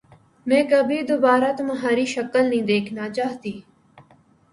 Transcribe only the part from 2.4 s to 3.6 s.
نہیں دیکھنا چاہتی۔